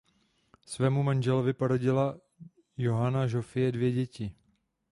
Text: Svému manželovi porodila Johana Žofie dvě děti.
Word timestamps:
Svému 0.65 1.03
manželovi 1.03 1.53
porodila 1.53 2.17
Johana 2.77 3.27
Žofie 3.27 3.71
dvě 3.71 3.91
děti. 3.91 4.35